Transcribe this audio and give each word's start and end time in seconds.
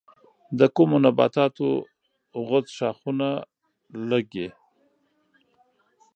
د 0.59 0.61
کومو 0.75 0.97
نباتاتو 1.05 1.67
غوڅ 2.47 2.65
ښاخونه 2.77 3.29
لگي؟ 4.09 4.47